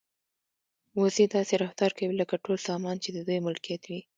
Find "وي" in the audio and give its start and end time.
3.89-4.01